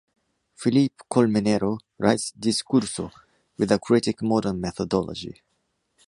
Felipe 0.55 1.03
Colmenero 1.07 1.77
writes 1.99 2.31
“Discurso...” 2.35 3.11
with 3.59 3.71
a 3.71 3.77
critic 3.77 4.23
modern 4.23 4.59
methodology. 4.59 5.43